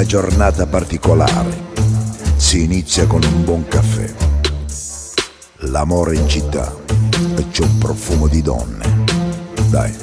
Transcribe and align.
una 0.00 0.08
giornata 0.08 0.66
particolare 0.66 1.68
si 2.36 2.62
inizia 2.62 3.06
con 3.06 3.22
un 3.22 3.44
buon 3.44 3.68
caffè. 3.68 4.10
L'amore 5.68 6.16
in 6.16 6.26
città 6.26 6.74
e 7.36 7.46
c'è 7.50 7.62
un 7.64 7.76
profumo 7.76 8.26
di 8.26 8.40
donne. 8.40 9.04
Dai. 9.68 9.94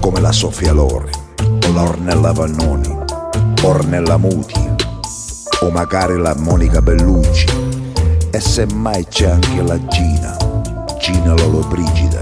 Come 0.00 0.20
la 0.20 0.32
Sofia 0.32 0.72
Lore, 0.72 1.10
o 1.68 1.72
la 1.72 1.82
Ornella 1.82 2.32
Vannoni, 2.32 2.98
Ornella 3.62 4.16
Muti, 4.16 4.70
o 5.60 5.70
magari 5.70 6.18
la 6.18 6.34
Monica 6.36 6.82
Bellucci. 6.82 7.46
E 8.28 8.40
semmai 8.40 9.06
c'è 9.06 9.30
anche 9.30 9.62
la 9.62 9.78
Gina, 9.86 10.36
Gina 10.98 11.32
Lollobrigida, 11.34 12.13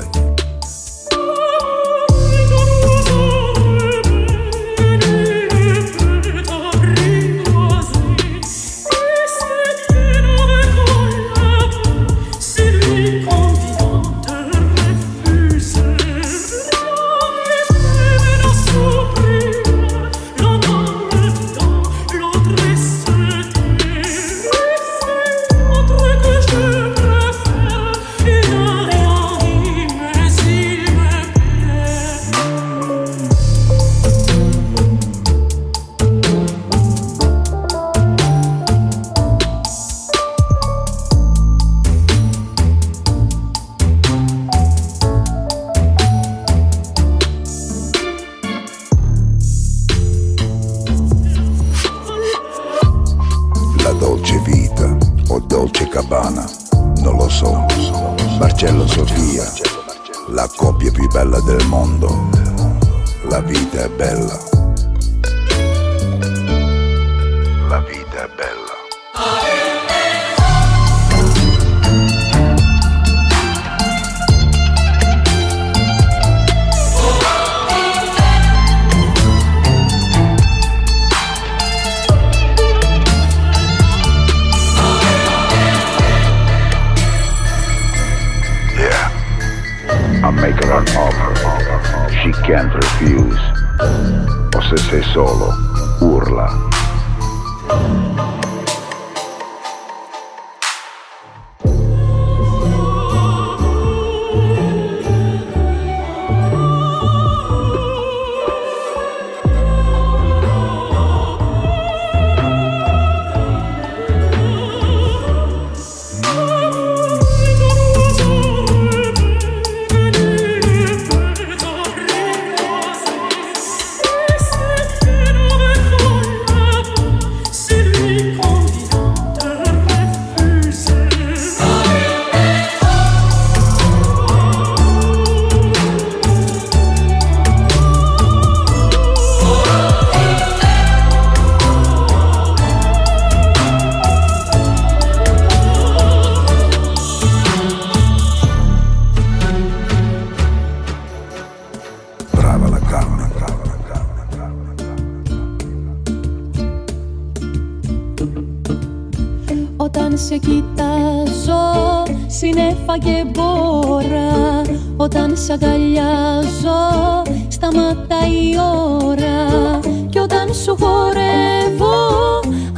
σ' 165.36 165.50
αγκαλιάζω 165.50 167.22
σταματάει 167.48 168.30
η 168.30 168.56
ώρα. 169.02 169.80
Κι 170.10 170.18
όταν 170.18 170.54
σου 170.54 170.76
χορεύω 170.80 171.98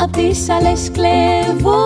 απ' 0.00 0.12
τις 0.12 0.48
άλλες 0.48 0.90
κλέβω. 0.92 1.80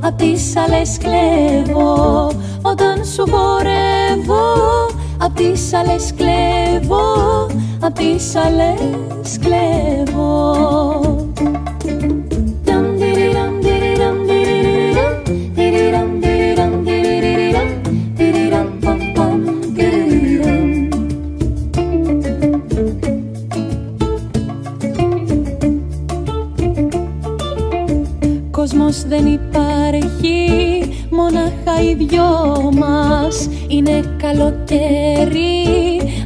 Απ' 0.00 0.16
τις 0.16 0.56
άλλες 0.56 0.98
κλέβω. 0.98 2.30
Όταν 2.62 3.04
σου 3.04 3.24
χορεύω 3.30 4.44
απ' 5.18 5.34
τις 5.34 5.72
άλλες 5.72 6.14
κλέβω. 6.16 7.46
Απ' 7.80 7.94
τις 7.94 8.36
άλλες 8.36 9.38
κλέβω 9.40 11.21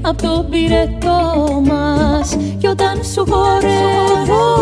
Απ' 0.09 0.23
το 0.23 0.47
πυρετό 0.51 1.61
μας. 1.65 2.37
Κι 2.59 2.67
όταν 2.67 3.05
σου 3.05 3.27
χορεύω 3.31 4.55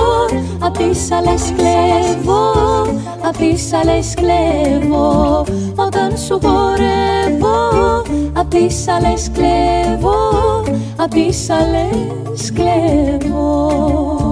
Απ' 0.58 0.76
τις 0.76 1.10
άλλες 1.12 1.52
κλέβω 1.56 2.52
Απ' 3.26 3.36
τις 3.36 3.72
άλλες 3.72 4.14
κλέβω. 4.14 5.44
Όταν 5.74 6.18
σου 6.18 6.40
χορεύω 6.42 7.58
Απ' 8.32 8.48
τις 8.48 8.88
άλλες 8.88 9.30
κλέβω 9.32 10.18
Απ' 10.96 11.10
τις 11.10 11.50
άλλες 11.50 12.52
κλέβω 12.52 14.23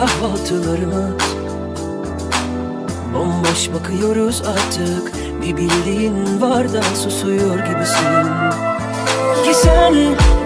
kahvaltılarımız 0.00 1.12
Bomboş 3.14 3.70
bakıyoruz 3.74 4.42
artık. 4.46 5.12
Bir 5.42 5.56
bildiğin 5.56 6.40
var 6.40 6.72
da 6.72 6.82
susuyor 6.82 7.58
gibisin. 7.58 8.24
Ki 9.44 9.54
sen 9.54 9.94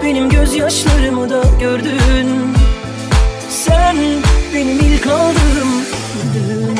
benim 0.03 0.29
gözyaşlarımı 0.29 1.29
da 1.29 1.43
gördün. 1.59 2.29
Sen 3.49 3.97
benim 4.53 4.79
ilk 4.79 5.07
aldığım 5.07 5.71
gündün 6.13 6.77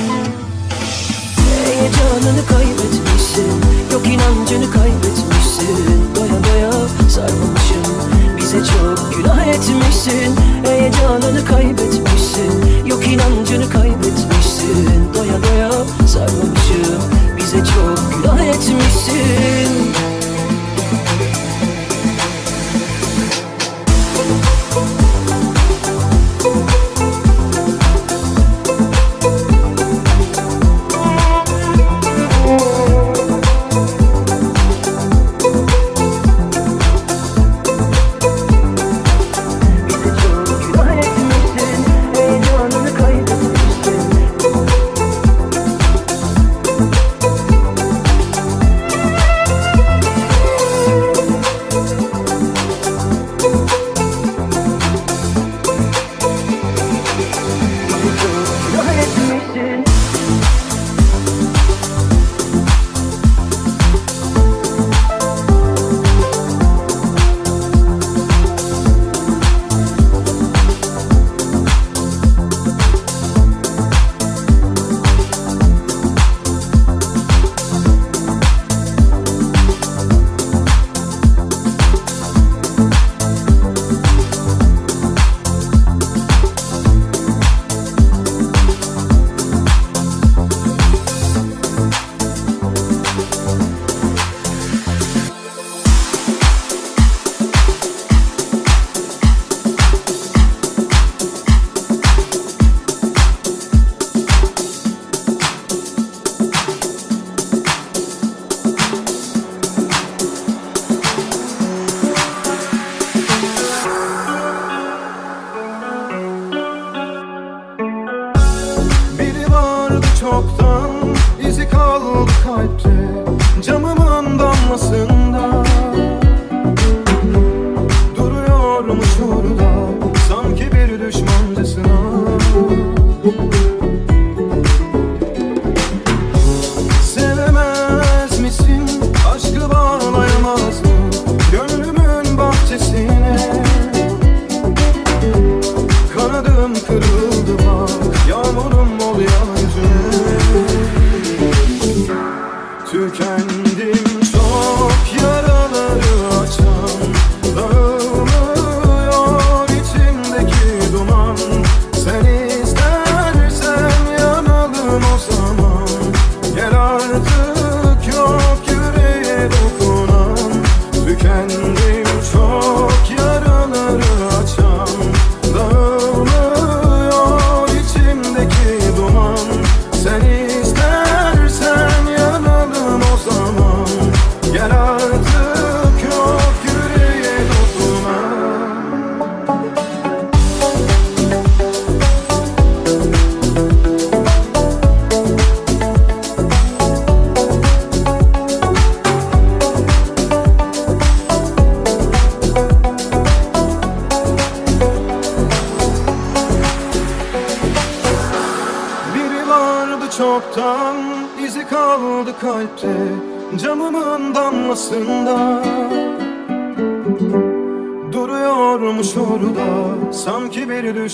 Heyecanını 1.65 2.45
kaybetmişsin. 2.47 3.61
Yok 3.93 4.07
inancını 4.07 4.71
kaybetmişsin. 4.71 6.15
Doya 6.15 6.43
doya 6.43 6.71
sarmamışım 7.09 8.14
Bize 8.55 8.65
çok 8.65 9.15
günah 9.17 9.47
etmişsin. 9.47 10.35
Heyecanını 10.65 11.45
kaybetmişsin. 11.45 12.85
Yok 12.85 13.07
inancını 13.07 13.69
kaybetmişsin. 13.69 15.13
Doya 15.13 15.43
doya 15.43 15.71
sarmamışım. 16.07 17.01
Bize 17.37 17.57
çok 17.57 18.23
günah 18.23 18.41
etmişsin 18.41 20.14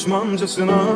düşmancasına 0.01 0.90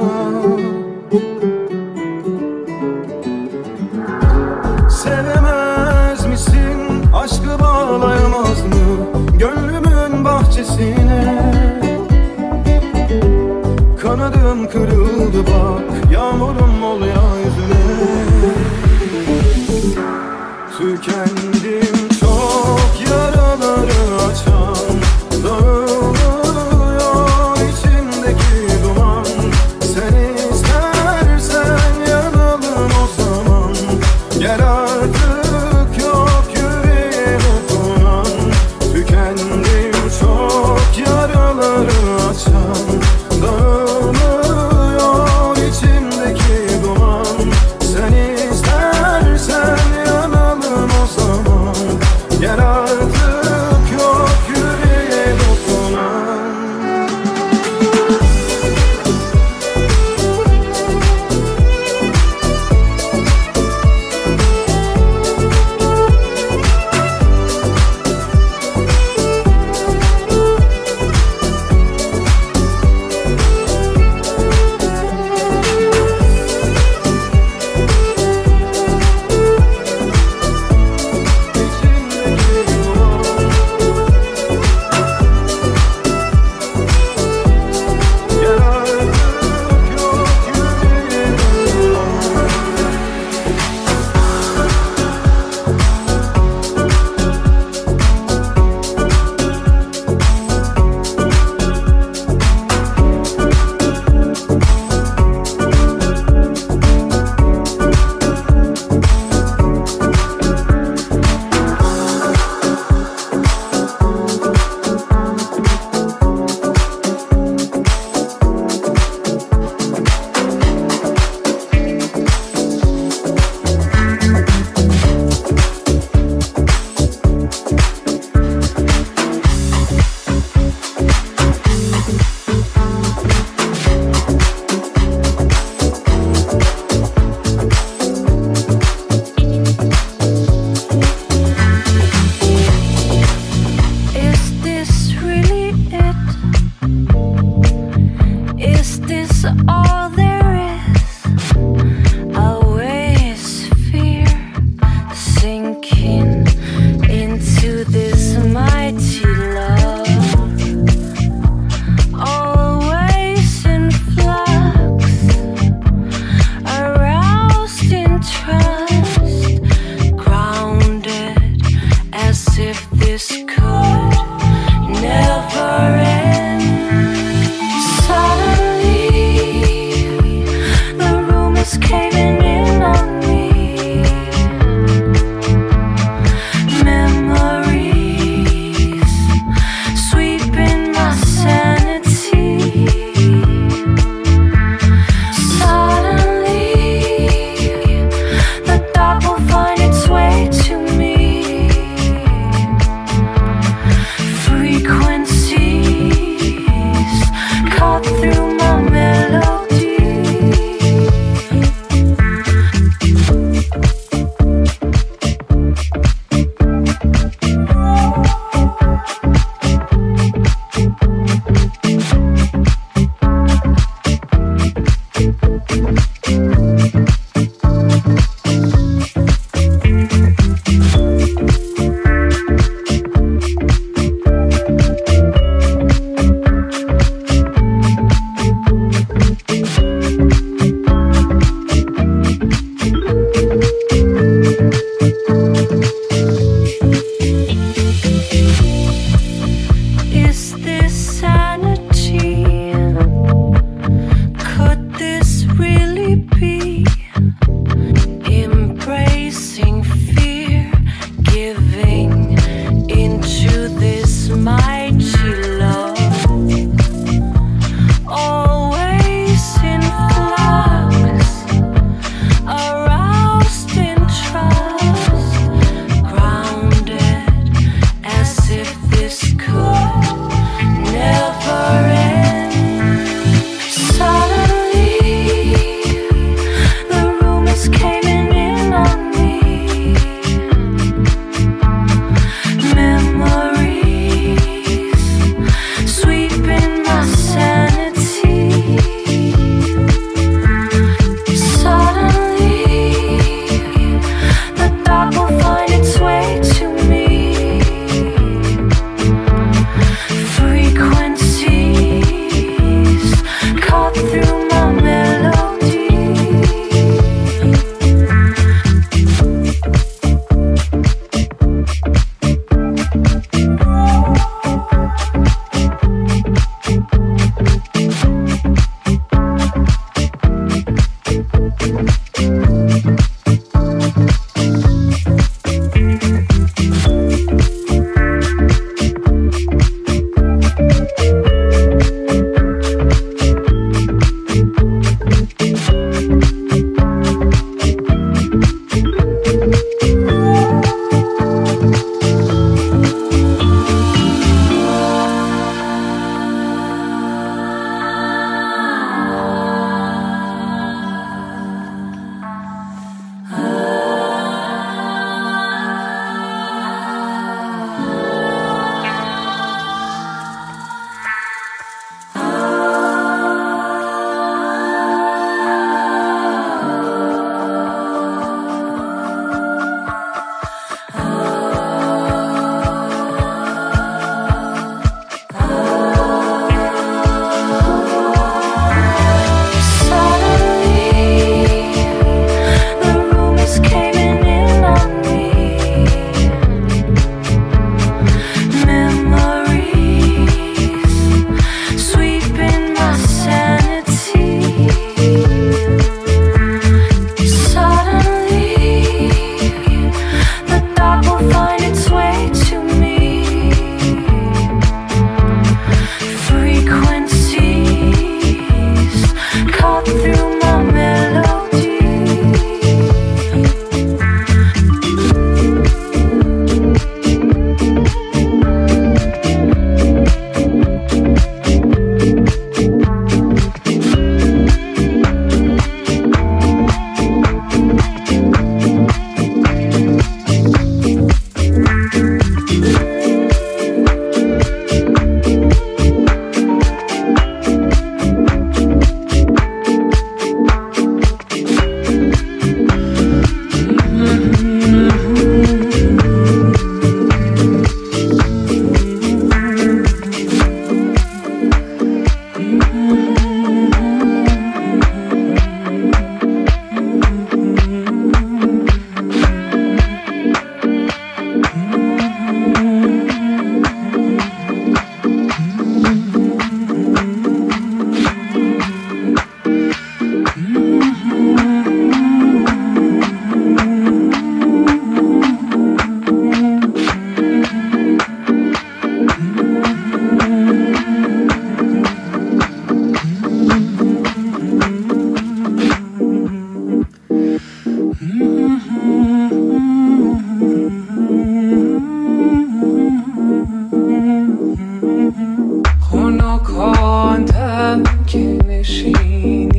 sanki 507.66 508.22
machine. 508.48 509.55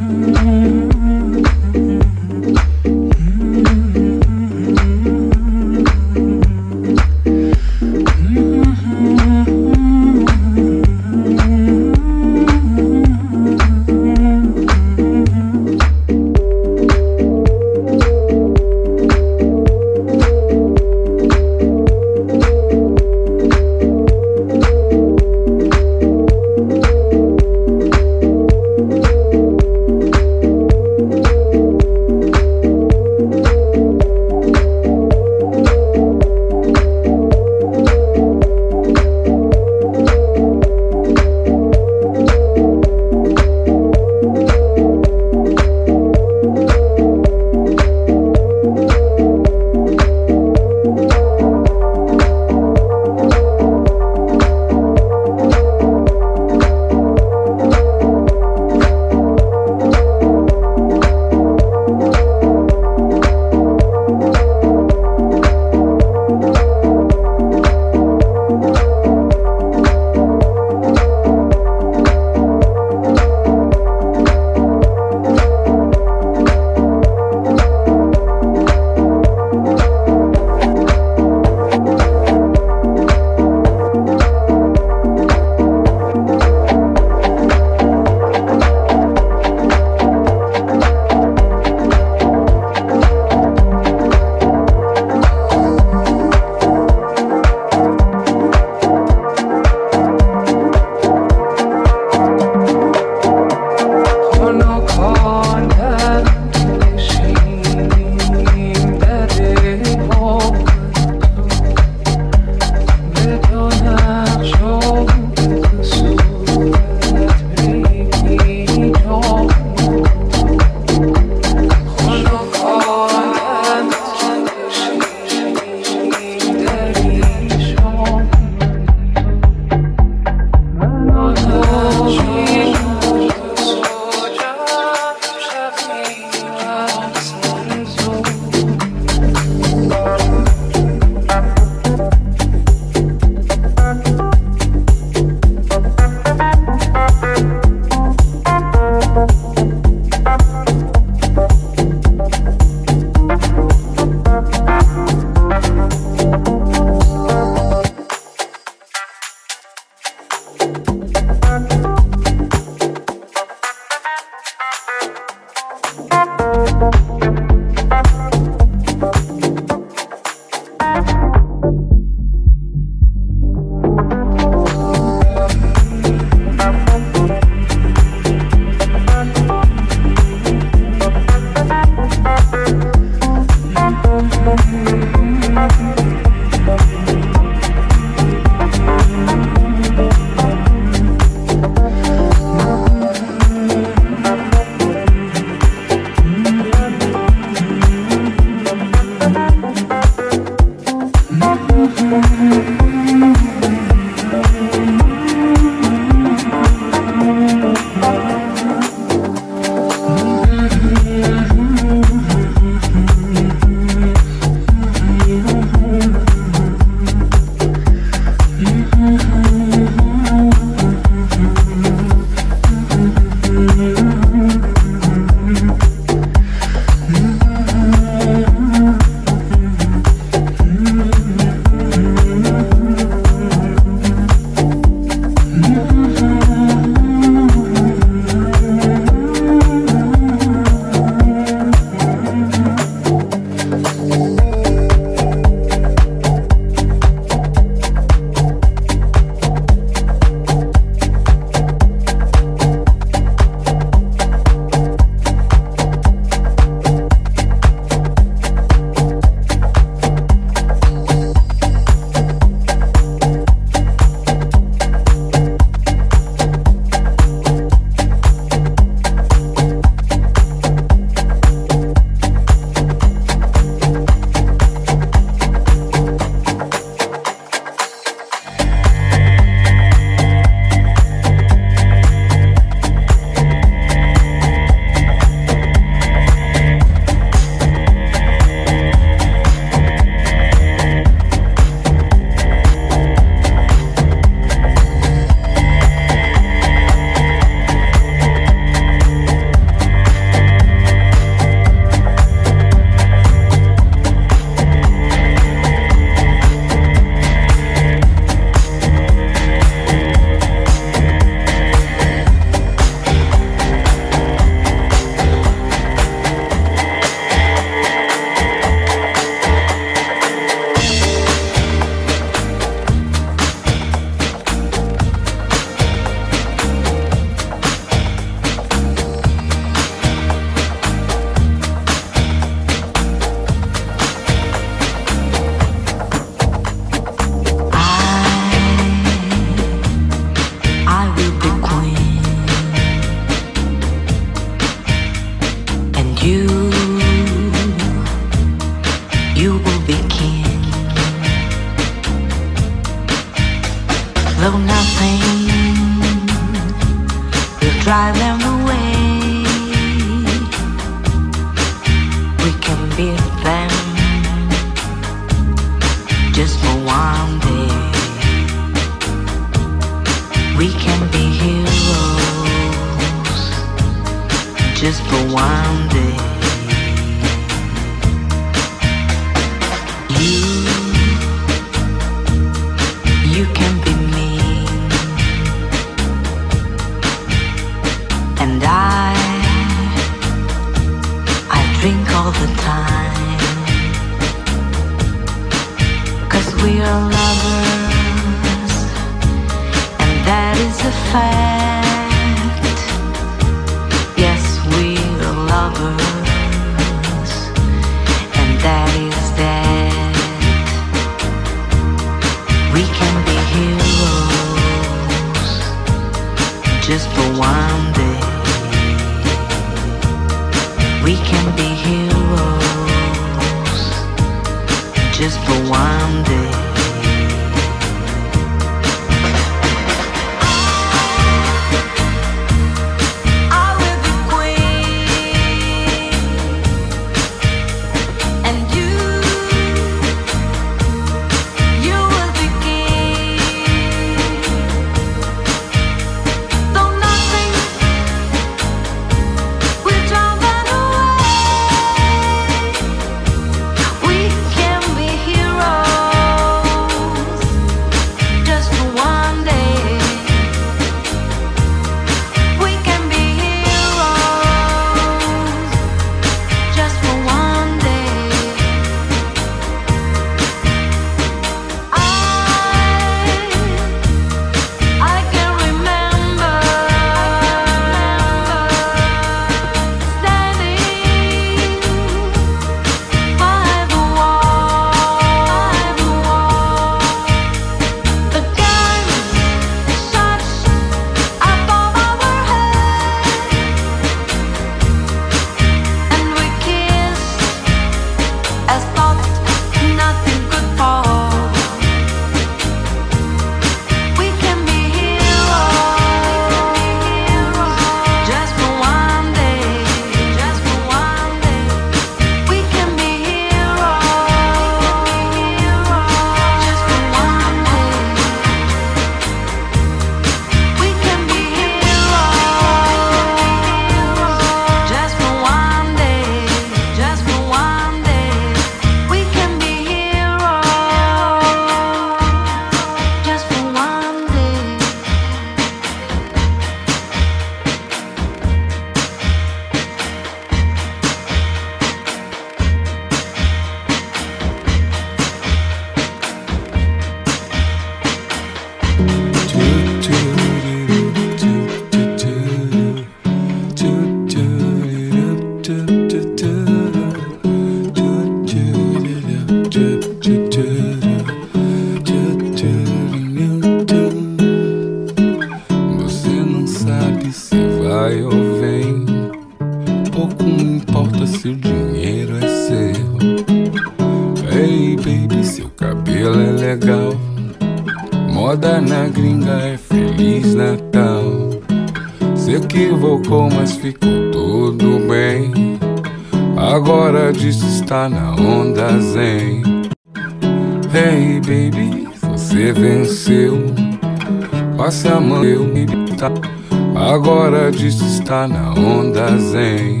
Cristo 597.90 598.04
está 598.04 598.46
na 598.46 598.72
onda 598.74 599.36
zen. 599.36 600.00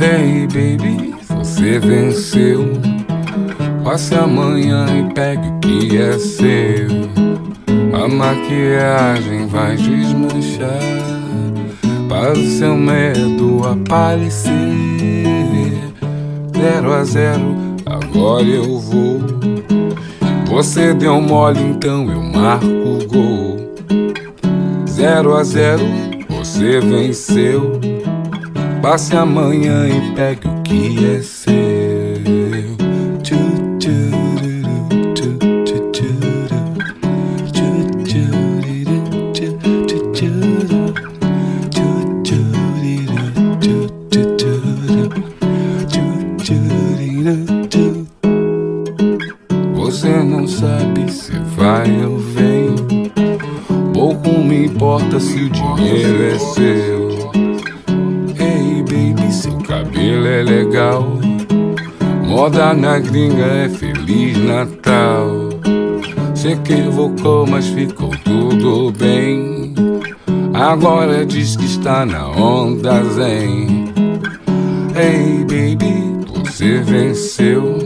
Hey 0.00 0.48
baby, 0.48 1.14
você 1.28 1.78
venceu. 1.78 2.72
Passe 3.84 4.16
amanhã 4.16 4.86
e 4.98 5.14
pegue 5.14 5.46
o 5.46 5.58
que 5.60 5.96
é 5.96 6.18
seu. 6.18 6.88
A 7.94 8.08
maquiagem 8.08 9.46
vai 9.46 9.76
desmanchar 9.76 10.80
para 12.08 12.32
o 12.32 12.44
seu 12.44 12.76
medo 12.76 13.62
aparecer. 13.64 14.50
Zero 16.56 16.92
a 16.92 17.04
zero, 17.04 17.54
agora 17.86 18.42
eu 18.42 18.80
vou. 18.80 19.20
Você 20.48 20.92
deu 20.92 21.20
mole, 21.20 21.60
então 21.60 22.10
eu 22.10 22.20
marco 22.20 22.66
o 22.66 23.06
gol. 23.06 23.74
Zero 24.88 25.36
a 25.36 25.44
zero, 25.44 26.07
você 26.58 26.80
venceu. 26.80 27.80
Passe 28.82 29.16
amanhã 29.16 29.88
e 29.88 30.12
pegue 30.16 30.48
o 30.48 30.62
que 30.62 31.06
é 31.06 31.22
seu. 31.22 31.37
Moda 62.58 62.74
na 62.74 62.98
gringa 62.98 63.44
é 63.44 63.68
Feliz 63.68 64.36
Natal. 64.36 65.28
Se 66.34 66.48
equivocou, 66.48 67.46
mas 67.46 67.68
ficou 67.68 68.10
tudo 68.24 68.90
bem. 68.98 69.72
Agora 70.52 71.24
diz 71.24 71.54
que 71.54 71.66
está 71.66 72.04
na 72.04 72.26
onda 72.26 73.04
zen. 73.04 73.92
Hey 74.96 75.44
baby, 75.44 76.26
você 76.34 76.80
venceu. 76.80 77.78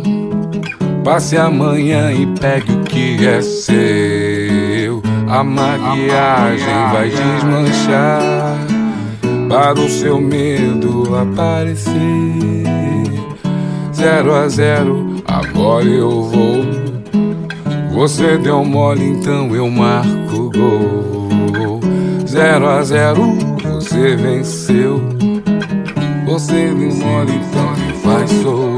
Passe 1.05 1.37
amanhã 1.37 2.11
e 2.11 2.27
pegue 2.41 2.73
o 2.73 2.81
que 2.81 3.27
é 3.27 3.43
seu. 3.43 5.03
A 5.29 5.45
maquiagem 5.45 6.75
vai 6.91 7.11
desmanchar 7.11 8.57
para 9.51 9.79
o 9.79 9.89
seu 9.91 10.19
medo 10.19 11.15
aparecer. 11.15 12.32
Zero 14.03 14.35
a 14.35 14.49
zero, 14.49 15.23
agora 15.29 15.85
eu 15.85 16.25
vou. 16.25 16.65
Você 17.93 18.37
deu 18.37 18.65
mole, 18.65 19.05
então 19.05 19.55
eu 19.55 19.71
marco 19.71 20.51
gol. 20.51 21.81
Zero 22.27 22.67
a 22.67 22.83
zero, 22.83 23.39
você 23.63 24.17
venceu. 24.17 25.01
Você 26.27 26.75
deu 26.75 26.93
mole, 26.97 27.33
então 27.33 27.75
quem 27.77 27.95
faz 28.01 28.29
sou 28.43 28.72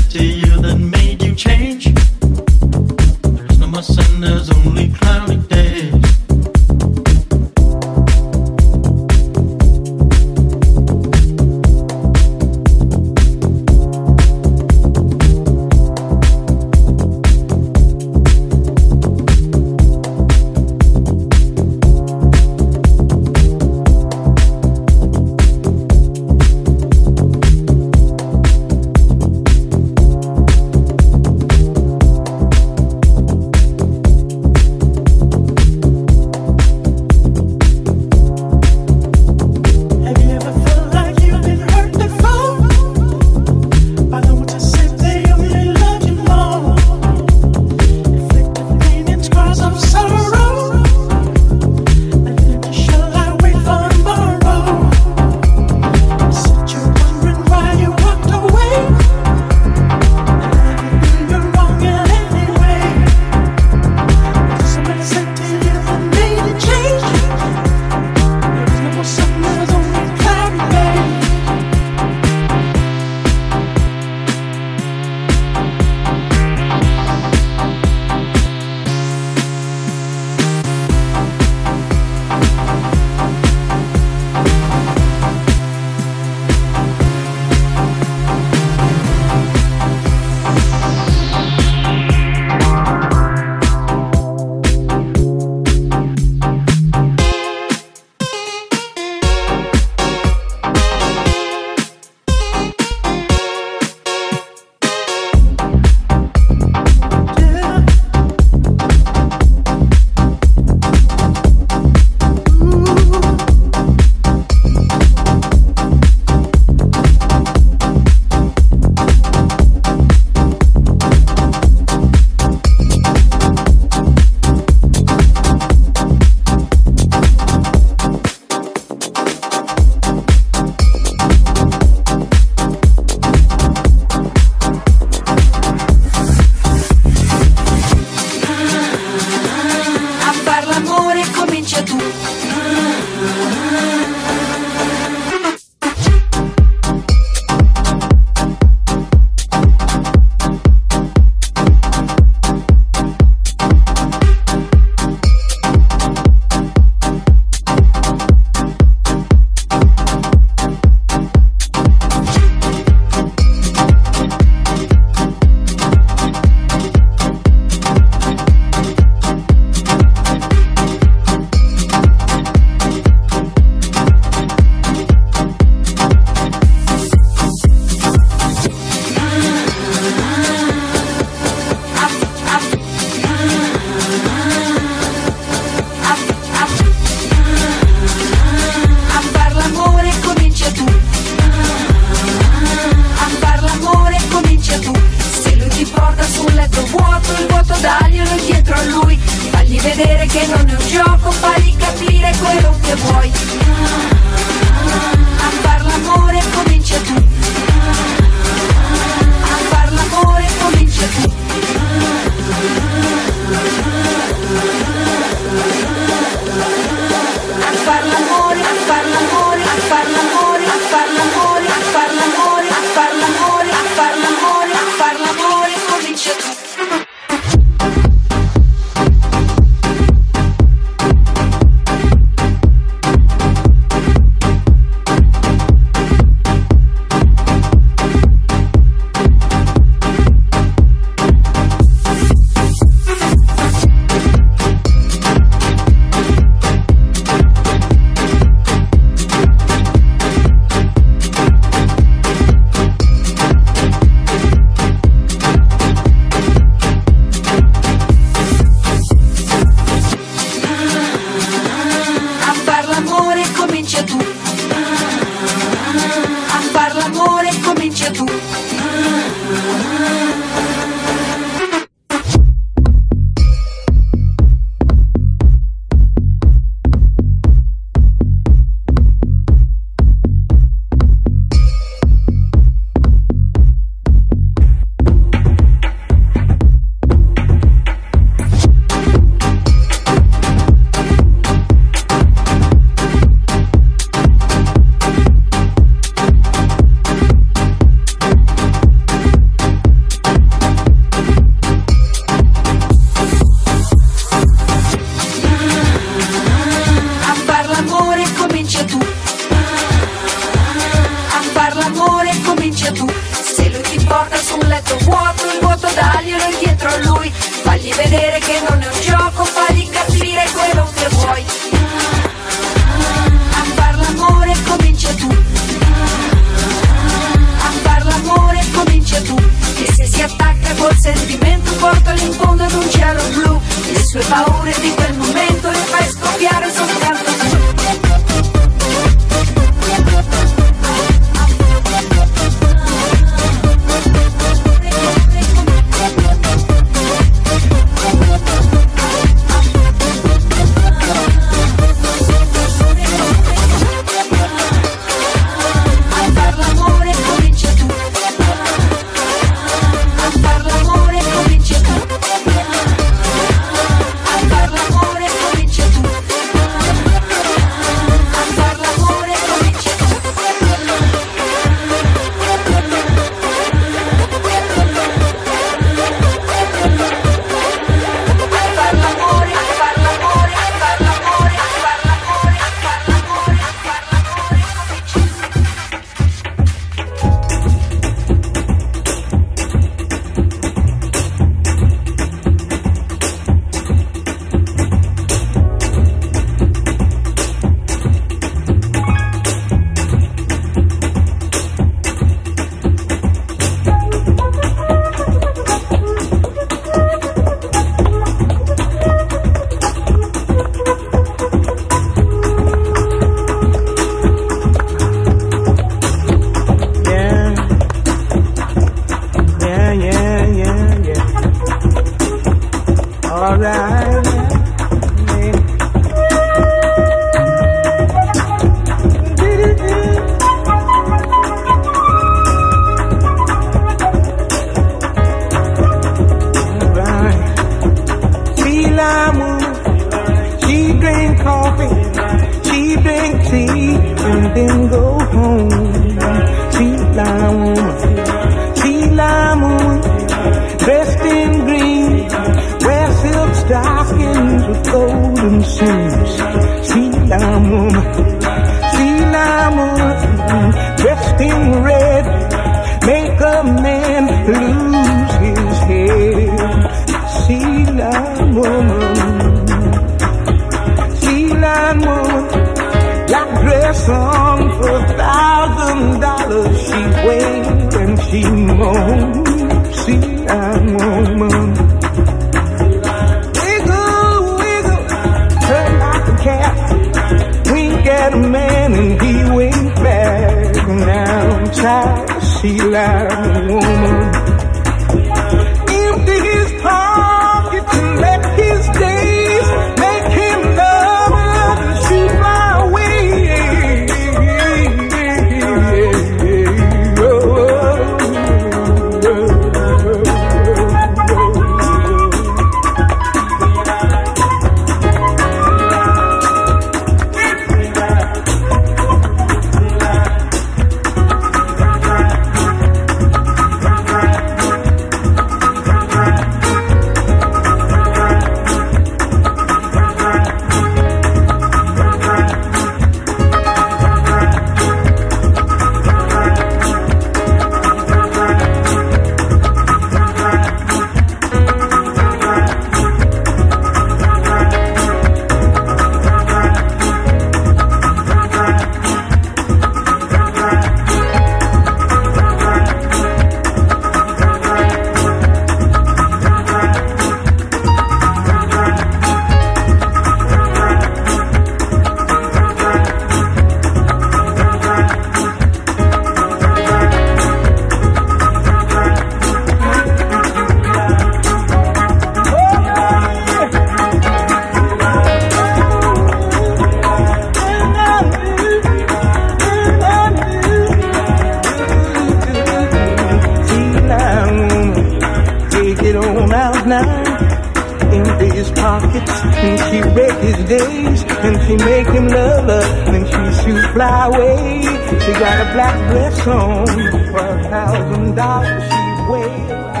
on 596.91 597.25
for 597.31 597.37
a 597.37 597.63
thousand 597.69 598.35
dollars. 598.35 598.83
She 598.83 599.31
wail 599.31 600.00